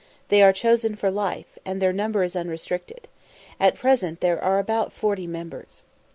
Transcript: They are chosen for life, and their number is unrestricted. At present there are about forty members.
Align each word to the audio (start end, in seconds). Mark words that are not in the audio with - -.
They 0.29 0.41
are 0.41 0.51
chosen 0.51 0.95
for 0.95 1.11
life, 1.11 1.59
and 1.63 1.79
their 1.79 1.93
number 1.93 2.23
is 2.23 2.35
unrestricted. 2.35 3.07
At 3.59 3.75
present 3.75 4.19
there 4.19 4.43
are 4.43 4.57
about 4.57 4.91
forty 4.91 5.27
members. 5.27 5.83